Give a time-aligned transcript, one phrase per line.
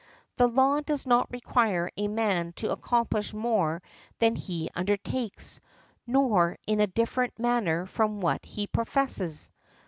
[0.37, 3.83] The law does not require a man to accomplish more
[4.17, 5.59] than he undertakes,
[6.07, 9.51] nor in a different manner from what he professes.